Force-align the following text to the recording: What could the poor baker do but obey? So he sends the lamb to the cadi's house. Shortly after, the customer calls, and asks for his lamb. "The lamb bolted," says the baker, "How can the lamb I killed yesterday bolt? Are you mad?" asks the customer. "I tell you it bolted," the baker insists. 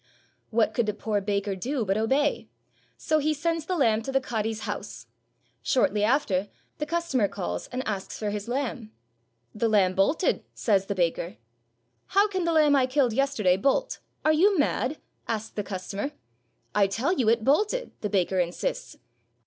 What 0.49 0.73
could 0.73 0.87
the 0.87 0.95
poor 0.95 1.21
baker 1.21 1.55
do 1.55 1.85
but 1.85 1.95
obey? 1.95 2.49
So 2.97 3.19
he 3.19 3.35
sends 3.35 3.67
the 3.67 3.75
lamb 3.77 4.01
to 4.01 4.11
the 4.11 4.19
cadi's 4.19 4.61
house. 4.61 5.05
Shortly 5.61 6.03
after, 6.03 6.49
the 6.79 6.87
customer 6.87 7.27
calls, 7.27 7.67
and 7.67 7.87
asks 7.87 8.17
for 8.17 8.31
his 8.31 8.47
lamb. 8.47 8.91
"The 9.53 9.69
lamb 9.69 9.93
bolted," 9.93 10.43
says 10.55 10.87
the 10.87 10.95
baker, 10.95 11.37
"How 12.17 12.27
can 12.27 12.45
the 12.45 12.51
lamb 12.53 12.75
I 12.75 12.87
killed 12.87 13.13
yesterday 13.13 13.57
bolt? 13.57 13.99
Are 14.25 14.33
you 14.33 14.57
mad?" 14.57 14.97
asks 15.27 15.51
the 15.51 15.61
customer. 15.61 16.13
"I 16.73 16.87
tell 16.87 17.13
you 17.13 17.29
it 17.29 17.43
bolted," 17.45 17.91
the 18.01 18.09
baker 18.09 18.39
insists. 18.39 18.97